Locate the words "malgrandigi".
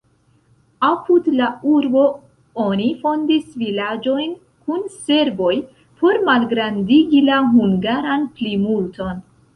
6.31-7.23